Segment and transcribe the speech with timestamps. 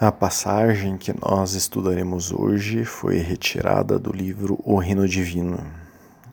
[0.00, 5.58] A passagem que nós estudaremos hoje foi retirada do livro O Reino Divino.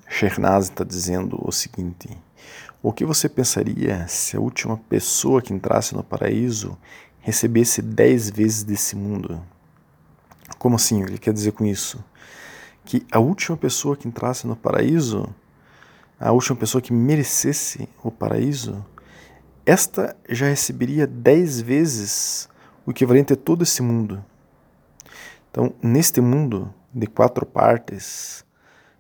[0.08, 2.16] Shernaz está dizendo o seguinte:
[2.80, 6.78] O que você pensaria se a última pessoa que entrasse no paraíso
[7.22, 9.42] recebesse dez vezes desse mundo?
[10.60, 11.02] Como assim?
[11.02, 12.06] Ele quer dizer com isso?
[12.84, 15.28] Que a última pessoa que entrasse no paraíso,
[16.20, 18.86] a última pessoa que merecesse o paraíso,
[19.66, 22.48] esta já receberia dez vezes
[22.86, 24.24] o equivalente a todo esse mundo.
[25.50, 28.46] Então, neste mundo de quatro partes,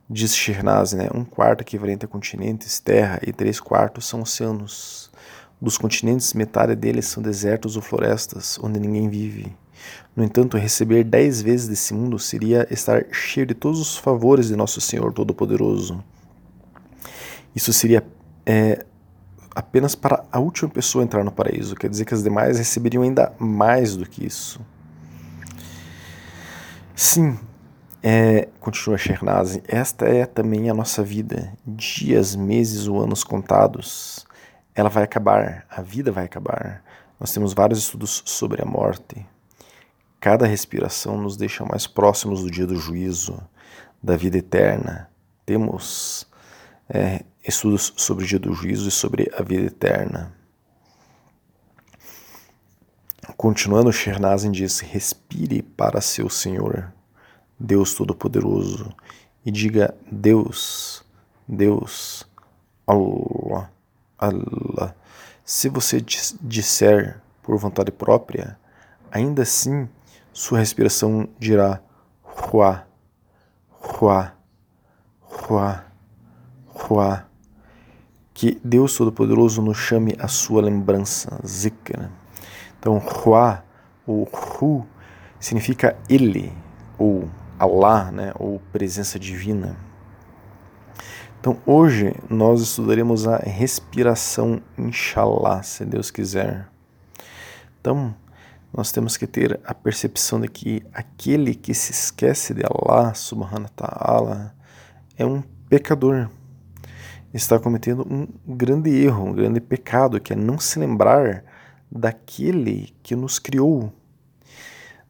[0.09, 5.11] diz Shirnazi, né, um quarto equivalente a continentes, terra, e três quartos são oceanos.
[5.61, 9.55] Dos continentes, metade deles são desertos ou florestas, onde ninguém vive.
[10.15, 14.55] No entanto, receber dez vezes desse mundo seria estar cheio de todos os favores de
[14.55, 16.03] Nosso Senhor Todo-Poderoso.
[17.55, 18.03] Isso seria
[18.45, 18.85] é,
[19.55, 23.33] apenas para a última pessoa entrar no paraíso, quer dizer que as demais receberiam ainda
[23.39, 24.59] mais do que isso.
[26.93, 27.39] Sim,
[28.03, 31.51] é, continua Shernazin, esta é também a nossa vida.
[31.65, 34.27] Dias, meses ou anos contados.
[34.75, 36.83] Ela vai acabar, a vida vai acabar.
[37.19, 39.25] Nós temos vários estudos sobre a morte.
[40.19, 43.41] Cada respiração nos deixa mais próximos do dia do juízo,
[44.03, 45.09] da vida eterna.
[45.45, 46.27] Temos
[46.89, 50.33] é, estudos sobre o dia do juízo e sobre a vida eterna.
[53.37, 56.91] Continuando, Shernazin diz: respire para seu Senhor,
[57.59, 58.93] Deus Todo-Poderoso,
[59.45, 61.03] e diga: Deus,
[61.47, 62.27] Deus,
[62.87, 63.71] Allah,
[64.17, 64.95] Allah.
[65.43, 66.03] Se você
[66.41, 68.59] disser por vontade própria,
[69.11, 69.87] ainda assim
[70.33, 71.81] sua respiração dirá:
[72.23, 72.87] Hua,
[73.79, 74.33] Hua,
[75.29, 75.85] Hua,
[76.73, 77.25] Hua
[78.35, 82.09] que Deus Todo-Poderoso nos chame a sua lembrança, zikr.
[82.77, 83.63] Então, Hua,
[84.05, 84.29] ou
[84.61, 84.85] Hu,
[85.39, 86.51] significa Ele,
[86.99, 89.77] ou Allah, né, ou presença divina.
[91.39, 96.67] Então, hoje nós estudaremos a respiração, inshallah, se Deus quiser.
[97.79, 98.13] Então,
[98.73, 103.63] nós temos que ter a percepção de que aquele que se esquece de Allah, subhanahu
[103.63, 104.55] wa ta'ala,
[105.17, 106.29] é um pecador
[107.37, 111.43] está cometendo um grande erro, um grande pecado, que é não se lembrar
[111.91, 113.91] daquele que nos criou,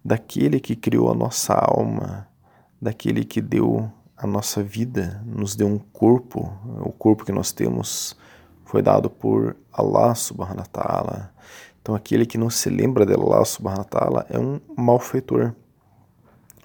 [0.04, 2.28] daquele que criou a nossa alma,
[2.82, 6.52] daquele que deu a nossa vida, nos deu um corpo,
[6.84, 8.18] o corpo que nós temos
[8.64, 11.32] foi dado por Allah subhanahu wa ta'ala.
[11.82, 15.54] Então aquele que não se lembra de Allah subhanahu wa ta'ala é um malfeitor.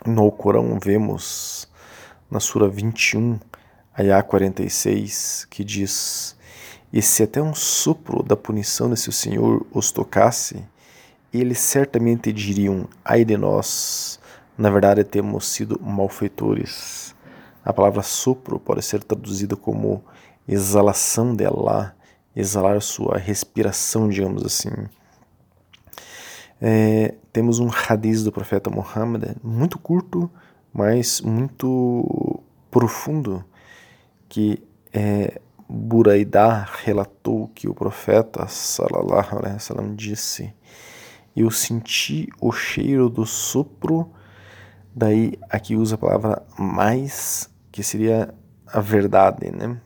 [0.07, 1.69] No Corão vemos
[2.31, 3.39] na sura 21
[3.99, 6.37] Ayah 46, que diz:
[6.93, 10.65] E se até um sopro da punição de seu Senhor os tocasse,
[11.33, 14.21] eles certamente diriam: Ai de nós,
[14.57, 17.15] na verdade temos sido malfeitores.
[17.65, 20.03] A palavra sopro pode ser traduzida como
[20.47, 21.95] exalação de Allah,
[22.35, 24.71] exalar sua respiração, digamos assim.
[26.61, 30.31] É, temos um hadith do profeta Muhammad, muito curto,
[30.73, 32.41] mas muito
[32.71, 33.45] profundo,
[34.31, 40.55] que é, Buraidá relatou que o profeta sallallahu alaihi wasallam disse:
[41.37, 44.11] Eu senti o cheiro do sopro,
[44.95, 48.33] daí aqui usa a palavra mais, que seria
[48.67, 49.77] a verdade, né?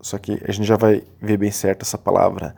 [0.00, 2.54] Só que a gente já vai ver bem certo essa palavra.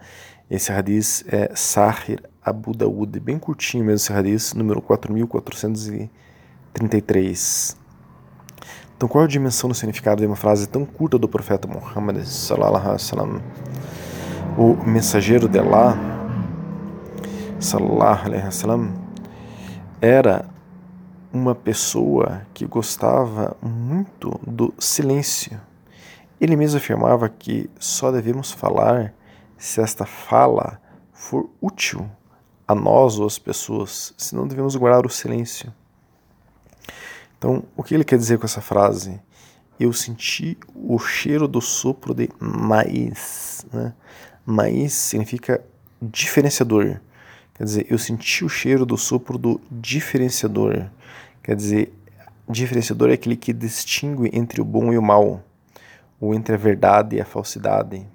[0.50, 7.79] Esse hadith é Sahir Abu Dawud, bem curtinho mesmo esse hadith, número 4433.
[9.00, 12.22] Então, qual é a dimensão do significado de uma frase tão curta do profeta Muhammad
[12.22, 13.41] sallallahu?
[14.59, 15.97] O mensageiro de Allah
[17.59, 18.93] sallallahu alaihi
[20.03, 20.44] era
[21.33, 25.59] uma pessoa que gostava muito do silêncio.
[26.39, 29.15] Ele mesmo afirmava que só devemos falar
[29.56, 30.78] se esta fala
[31.10, 32.06] for útil
[32.69, 35.72] a nós ou às pessoas, senão devemos guardar o silêncio.
[37.41, 39.19] Então, o que ele quer dizer com essa frase?
[39.78, 43.65] Eu senti o cheiro do sopro de maíz.
[43.72, 43.95] Né?
[44.45, 45.65] Maíz significa
[46.03, 47.01] diferenciador.
[47.54, 50.91] Quer dizer, eu senti o cheiro do sopro do diferenciador.
[51.42, 51.95] Quer dizer,
[52.47, 55.43] diferenciador é aquele que distingue entre o bom e o mal,
[56.21, 58.07] ou entre a verdade e a falsidade.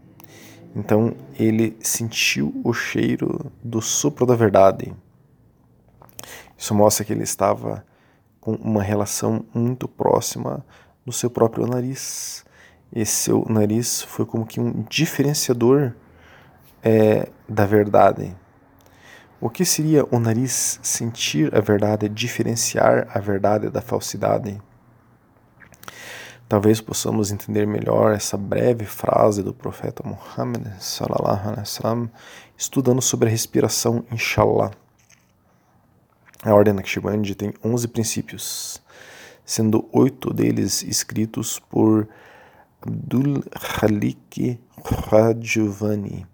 [0.75, 4.93] Então, ele sentiu o cheiro do sopro da verdade.
[6.55, 7.83] Isso mostra que ele estava
[8.45, 10.63] com uma relação muito próxima
[11.03, 12.45] do seu próprio nariz.
[12.93, 15.93] Esse seu nariz foi como que um diferenciador
[16.83, 18.35] é, da verdade.
[19.41, 24.61] O que seria o nariz sentir a verdade, diferenciar a verdade da falsidade?
[26.47, 32.11] Talvez possamos entender melhor essa breve frase do profeta Muhammad sallallahu alaihi wasallam,
[32.55, 34.84] estudando sobre a respiração, inshallah.
[36.45, 38.79] A ordem Naqshbandi tem 11 princípios,
[39.43, 42.07] sendo oito deles escritos por
[42.79, 44.59] Abdul Khalik
[45.09, 46.27] Khajuvani,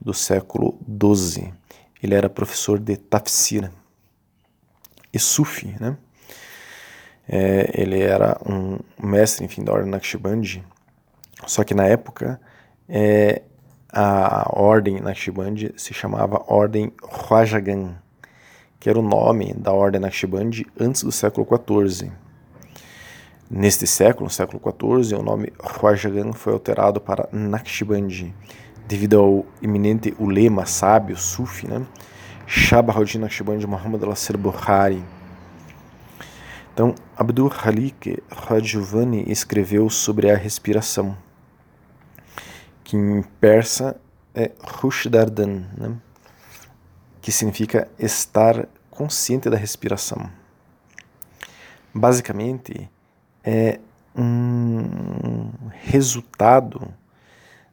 [0.00, 1.52] do século XII.
[2.02, 3.70] Ele era professor de Tafsir
[5.12, 5.98] e Sufi, né?
[7.28, 10.64] É, ele era um mestre, enfim, da ordem Naqshbandi,
[11.46, 12.40] só que na época
[12.88, 13.42] é,
[13.92, 16.90] a ordem Naqshbandi se chamava Ordem
[17.28, 18.02] Rajagan,
[18.84, 22.12] que era o nome da ordem Naqshbandi antes do século XIV.
[23.50, 28.34] Neste século, século XIV, o nome Rajagan foi alterado para Naqshbandi,
[28.86, 31.86] devido ao eminente ulema sábio sufi, né?
[32.46, 35.02] Shabahuddin Naqshbandi Muhammad al-Assir Bukhari,
[36.74, 41.16] então, Abdul Khalik Rajuvani escreveu sobre a respiração,
[42.82, 43.96] que em persa
[44.34, 44.50] é
[44.82, 45.96] Hushdardan, né?
[47.24, 50.30] Que significa estar consciente da respiração.
[51.94, 52.86] Basicamente,
[53.42, 53.80] é
[54.14, 56.86] um resultado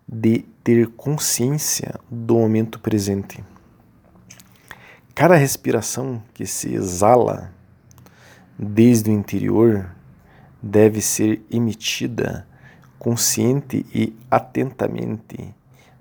[0.07, 3.43] de ter consciência do momento presente.
[5.13, 7.53] Cada respiração que se exala
[8.57, 9.93] desde o interior
[10.63, 12.47] deve ser emitida
[12.97, 15.53] consciente e atentamente,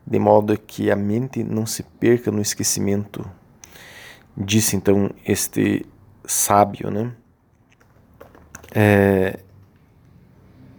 [0.06, 3.28] de modo que a mente não se perca no esquecimento.
[4.36, 5.84] Disse então este
[6.24, 7.12] sábio, né?
[8.72, 9.40] É,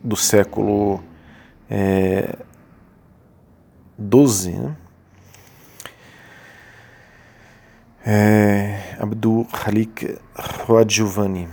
[0.04, 1.04] do século
[1.70, 2.38] é,
[3.98, 4.78] 12, né?
[8.04, 11.48] É, Abdul Khalik Rajuvani.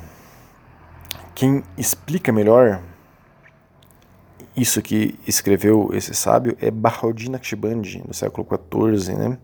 [1.34, 2.82] Quem explica melhor
[4.56, 9.38] isso que escreveu esse sábio é Bahauddin Naqshbandi, no século XIV, né?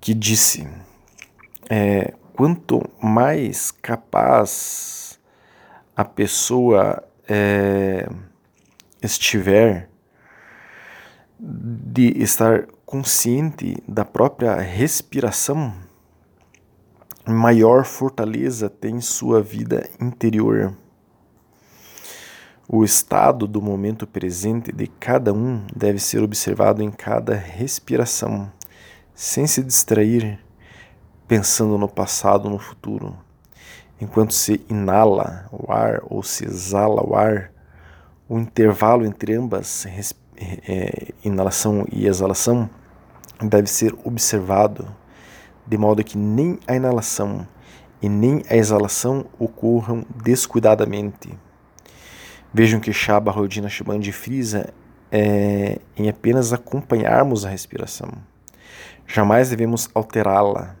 [0.00, 0.68] que disse:
[1.68, 5.18] é, quanto mais capaz
[5.96, 8.08] a pessoa é,
[9.02, 9.88] estiver
[11.38, 15.74] de estar consciente da própria respiração,
[17.26, 20.76] maior fortaleza tem sua vida interior.
[22.68, 28.50] O estado do momento presente de cada um deve ser observado em cada respiração,
[29.14, 30.43] sem se distrair
[31.26, 33.16] pensando no passado no futuro.
[34.00, 37.50] Enquanto se inala o ar ou se exala o ar,
[38.28, 39.86] o intervalo entre ambas,
[40.36, 42.68] é, inalação e exalação,
[43.40, 44.86] deve ser observado
[45.66, 47.46] de modo que nem a inalação
[48.02, 51.30] e nem a exalação ocorram descuidadamente.
[52.52, 54.72] Vejam que Shaba Rodina Shibandi frisa
[55.10, 58.10] é, em apenas acompanharmos a respiração.
[59.06, 60.76] Jamais devemos alterá-la.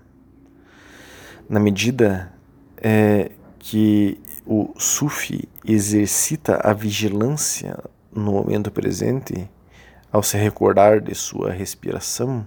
[1.48, 2.32] Na medida
[2.78, 7.78] é, que o Sufi exercita a vigilância
[8.12, 9.48] no momento presente,
[10.12, 12.46] ao se recordar de sua respiração,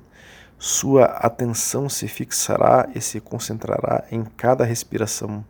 [0.57, 5.45] sua atenção se fixará e se concentrará em cada respiração,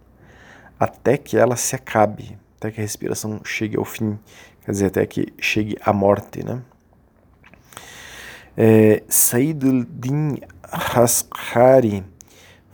[0.80, 4.20] até que ela se acabe, até que a respiração chegue ao fim,
[4.66, 6.62] quer dizer, até que chegue à morte, né?
[8.58, 12.04] É, Saiduddin Haskari,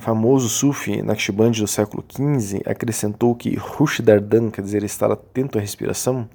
[0.04, 6.30] famoso sufi Naqshbandi do século XV, acrescentou que Rushdardan, quer dizer, estar atento à respiração,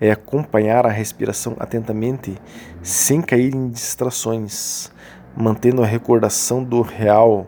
[0.00, 2.36] é acompanhar a respiração atentamente
[2.82, 4.90] sem cair em distrações
[5.36, 7.46] mantendo a recordação do real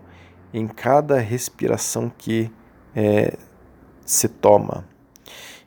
[0.52, 2.50] em cada respiração que
[2.94, 3.36] é,
[4.04, 4.84] se toma.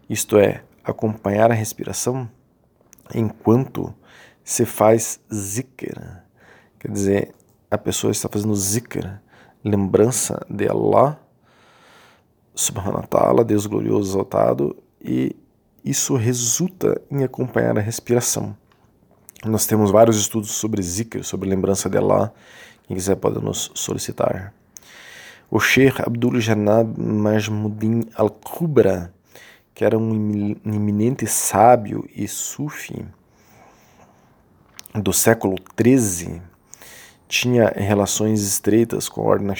[0.07, 2.29] Isto é, acompanhar a respiração
[3.13, 3.93] enquanto
[4.43, 6.23] se faz zikr.
[6.79, 7.35] Quer dizer,
[7.69, 9.19] a pessoa está fazendo zikr,
[9.63, 11.19] lembrança de Allah,
[12.53, 15.35] subhanahu wa ta'ala, Deus glorioso exaltado, e
[15.83, 18.55] isso resulta em acompanhar a respiração.
[19.43, 22.31] Nós temos vários estudos sobre zikr, sobre lembrança de Allah.
[22.87, 24.53] Quem quiser pode nos solicitar.
[25.49, 29.11] O Sheikh Abdul Janab Majmuddin Al-Kubra,
[29.73, 33.03] que era um eminente sábio e sufi
[34.93, 36.41] do século XIII,
[37.31, 39.55] tinha relações estreitas com a Ordem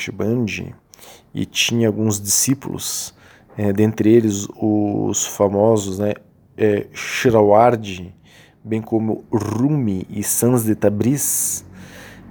[1.34, 3.16] e tinha alguns discípulos,
[3.58, 6.16] é, dentre eles os famosos né,
[6.58, 8.14] é, Shirawardi,
[8.62, 11.64] bem como Rumi e Sans de Tabriz.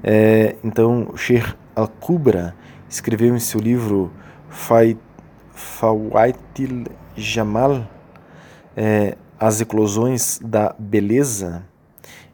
[0.03, 2.55] É, então, Sheikh Al-Kubra
[2.87, 4.13] escreveu em seu livro
[5.55, 6.85] Fawaitil
[7.17, 7.89] Jamal
[8.77, 11.65] é, As Eclosões da Beleza.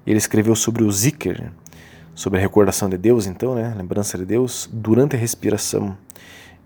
[0.05, 1.53] Ele escreveu sobre o zikr,
[2.17, 5.97] sobre a recordação de Deus, então, né, lembrança de Deus, durante a respiração.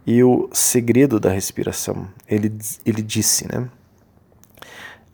[0.07, 2.09] E o segredo da respiração.
[2.27, 3.69] Ele, ele disse, né?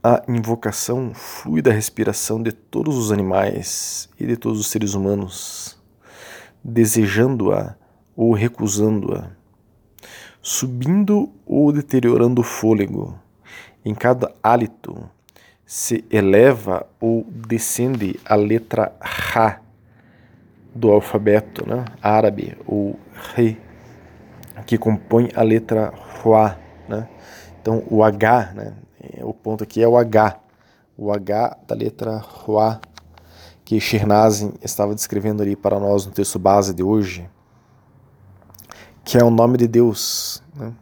[0.05, 5.77] A invocação flui da respiração de todos os animais e de todos os seres humanos,
[6.63, 7.75] desejando-a
[8.15, 9.31] ou recusando-a,
[10.41, 13.19] subindo ou deteriorando o fôlego.
[13.85, 15.09] Em cada hálito
[15.65, 19.66] se eleva ou descende a letra Ra
[20.77, 22.99] do alfabeto né, árabe, ou
[23.35, 23.59] Re,
[24.67, 25.93] que compõe a letra
[26.25, 26.59] Hua.
[26.89, 27.09] Né?
[27.61, 28.75] Então, o H, né,
[29.23, 30.39] o ponto aqui é o H,
[30.97, 32.81] o H da letra Hua,
[33.65, 37.29] que Shirnazin estava descrevendo ali para nós no texto base de hoje,
[39.05, 40.43] que é o nome de Deus.
[40.55, 40.73] Né?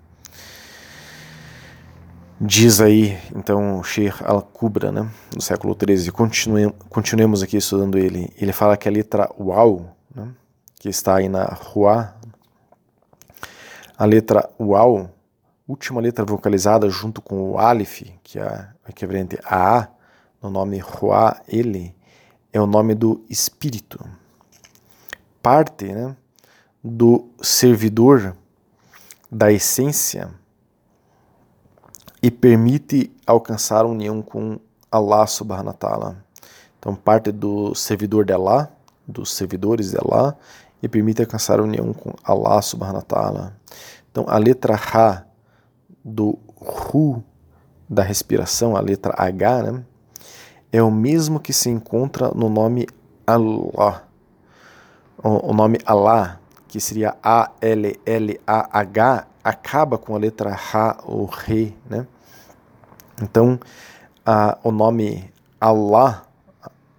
[2.46, 8.30] Diz aí, então, Sheikh al-Kubra, né, no século XIII, continue, continuemos aqui estudando ele.
[8.36, 10.28] Ele fala que a letra Uau, né,
[10.74, 12.14] que está aí na Hua,
[13.96, 15.10] a letra Uau,
[15.66, 19.88] última letra vocalizada junto com o Aleph, que é o equivalente a A,
[20.42, 21.96] no nome Hua, ele,
[22.52, 23.98] é o nome do Espírito.
[25.40, 26.14] Parte né,
[26.82, 28.36] do servidor
[29.32, 30.30] da essência
[32.24, 34.58] e permite alcançar a união com
[34.90, 36.24] Allah subhanahu wa ta'ala.
[36.78, 38.70] Então parte do servidor de Allah,
[39.06, 40.34] dos servidores de Allah,
[40.82, 43.56] e permite alcançar a união com Allah subhanahu wa ta'ala.
[44.10, 45.26] Então a letra Ra
[46.02, 47.22] do Ru
[47.86, 49.84] da respiração, a letra H, né,
[50.72, 52.86] é o mesmo que se encontra no nome
[53.26, 54.08] Allah.
[55.22, 57.96] O, nome Allah, que seria A-L-L-A-H,
[59.44, 62.06] acaba com a letra Ra ou Re, né?
[63.22, 63.58] Então,
[64.24, 65.30] a, o nome
[65.60, 66.26] Allah,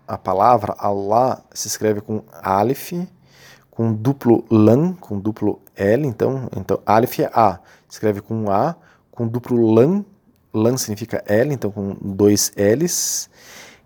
[0.08, 2.94] a palavra Allah se escreve com Aleph,
[3.70, 8.76] com duplo Lam, com duplo L, então, então Aleph é A, escreve com A,
[9.12, 10.06] com duplo Lam,
[10.54, 13.30] Lam significa L, então com dois L's,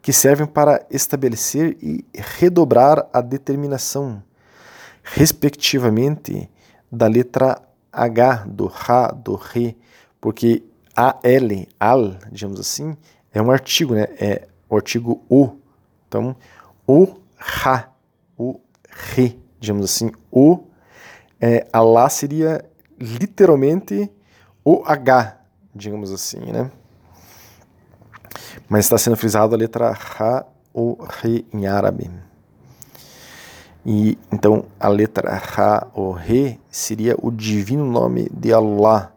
[0.01, 4.21] que servem para estabelecer e redobrar a determinação,
[5.03, 6.49] respectivamente,
[6.91, 9.75] da letra H, do Ra, do Re,
[10.21, 10.63] porque
[10.99, 12.97] AL, al, digamos assim,
[13.33, 14.07] é um artigo, né?
[14.19, 15.57] É o artigo o.
[16.07, 16.35] Então,
[16.85, 17.91] o ra,
[18.37, 20.63] o re, digamos assim, o
[21.39, 22.65] é, Allah seria
[22.99, 24.11] literalmente
[24.63, 25.39] o H,
[25.73, 26.69] digamos assim, né?
[28.67, 32.11] Mas está sendo frisado a letra Ra ou Re em árabe.
[33.85, 39.13] E então a letra Ra ou Re seria o divino nome de Allah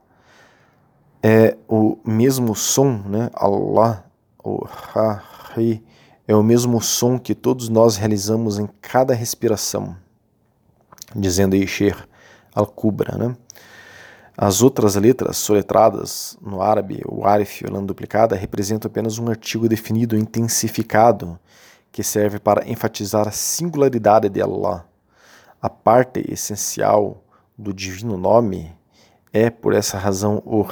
[1.22, 3.30] é o mesmo som, né?
[3.34, 4.04] Allah,
[4.42, 5.82] o Ha-Hi,
[6.26, 9.96] é o mesmo som que todos nós realizamos em cada respiração,
[11.14, 12.02] dizendo Sheikh
[12.54, 13.36] Al-Kubra, né?
[14.36, 20.16] As outras letras soletradas no árabe, o arif, a duplicada, representam apenas um artigo definido
[20.16, 21.38] intensificado
[21.92, 24.86] que serve para enfatizar a singularidade de Allah.
[25.60, 27.22] A parte essencial
[27.56, 28.74] do divino nome
[29.32, 30.62] é, por essa razão, o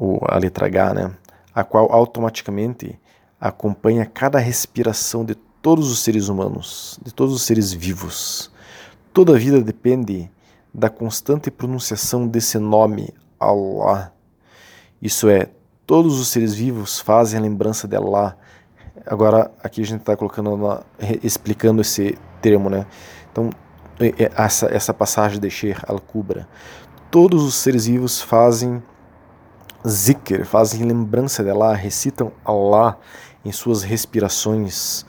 [0.00, 1.10] Ha, a letra H, né?
[1.54, 2.98] a qual automaticamente
[3.40, 8.50] acompanha cada respiração de todos os seres humanos, de todos os seres vivos.
[9.12, 10.30] Toda a vida depende
[10.72, 14.12] da constante pronunciação desse nome, Allah.
[15.02, 15.48] Isso é,
[15.86, 18.36] todos os seres vivos fazem a lembrança de Allah.
[19.06, 20.84] Agora, aqui a gente está colocando,
[21.22, 22.86] explicando esse termo, né?
[23.32, 23.50] Então,
[24.36, 26.48] essa, essa passagem de Sheikh Al-Kubra.
[27.10, 28.82] Todos os seres vivos fazem
[29.86, 32.98] zikr, fazem lembrança de Allah, recitam Allah
[33.44, 35.04] em suas respirações.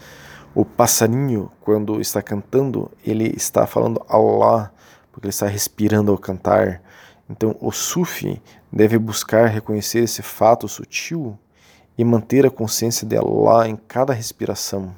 [0.54, 4.72] O passarinho, quando está cantando, ele está falando Allah,
[5.12, 6.82] porque ele está respirando ao cantar.
[7.30, 11.38] Então, o Sufi deve buscar reconhecer esse fato sutil
[11.98, 14.94] e manter a consciência de Allah em cada respiração.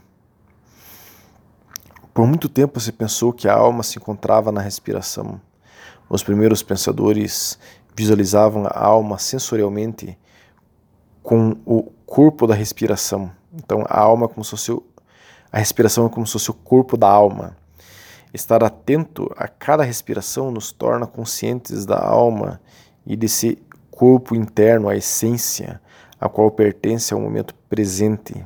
[2.13, 5.41] Por muito tempo se pensou que a alma se encontrava na respiração.
[6.07, 7.57] Os primeiros pensadores
[7.95, 10.17] visualizavam a alma sensorialmente
[11.21, 13.31] com o corpo da respiração.
[13.53, 14.71] Então a alma é como se fosse
[15.51, 17.55] a respiração é como se fosse o corpo da alma.
[18.33, 22.59] Estar atento a cada respiração nos torna conscientes da alma
[23.05, 23.59] e desse
[23.91, 25.79] corpo interno, a essência,
[26.19, 28.43] a qual pertence ao momento presente.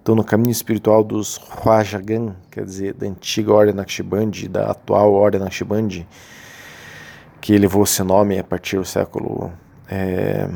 [0.00, 5.40] Então, no caminho espiritual dos Hwajagan, quer dizer, da antiga ordem Naqshbandi, da atual ordem
[5.40, 6.06] Naqshbandi,
[7.40, 9.50] que levou esse nome a partir do século
[9.88, 10.48] é,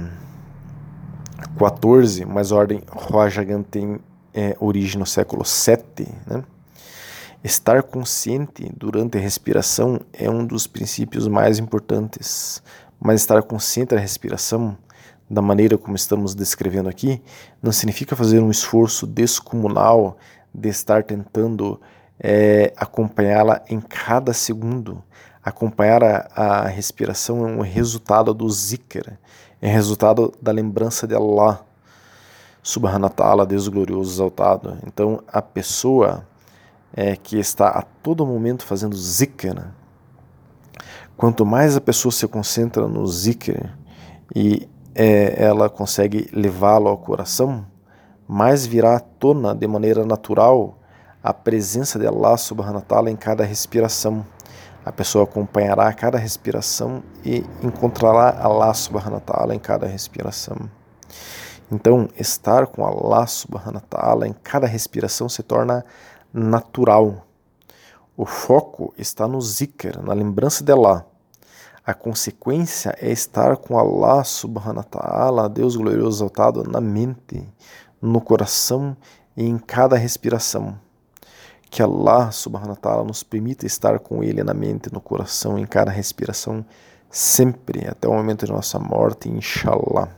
[1.59, 3.99] 14, mas a ordem Hwajagan tem
[4.33, 6.07] é, origem no século 7.
[6.27, 6.45] Né?
[7.43, 12.63] Estar consciente durante a respiração é um dos princípios mais importantes,
[13.01, 14.77] mas estar consciente da respiração,
[15.29, 17.23] da maneira como estamos descrevendo aqui,
[17.63, 20.17] não significa fazer um esforço descomunal
[20.55, 21.81] de estar tentando
[22.21, 25.03] é, acompanhá-la em cada segundo.
[25.45, 29.19] Acompanhar a, a respiração é um resultado do zikr,
[29.61, 31.65] é resultado da lembrança de Allah,
[32.63, 34.79] subhanahu wa ta'ala, Deus glorioso, exaltado.
[34.87, 36.27] Então, a pessoa
[36.95, 39.63] é, que está a todo momento fazendo zikr,
[41.17, 43.69] quanto mais a pessoa se concentra no zikr
[44.35, 47.67] e é, ela consegue levá-lo ao coração,
[48.27, 50.79] mais virá à tona de maneira natural
[51.23, 54.25] a presença de Allah subhanahu wa ta'ala em cada respiração.
[54.85, 60.69] A pessoa acompanhará cada respiração e encontrará Allah subhanahu wa ta'ala em cada respiração.
[61.73, 65.83] Então, estar com Allah subhanahu wa ta'ala em cada respiração se torna
[66.33, 67.27] natural.
[68.15, 71.07] O foco está no zikr, na lembrança de Allah.
[71.87, 77.49] A consequência é estar com Allah subhanahu wa ta'ala, Deus glorioso exaltado, na mente,
[78.03, 78.95] no coração
[79.35, 80.79] e em cada respiração
[81.75, 85.67] que Allah subhanahu wa ta'ala nos permita estar com Ele na mente, no coração, em
[85.67, 86.65] cada respiração,
[87.11, 90.09] sempre, até o momento de nossa morte, inshallah.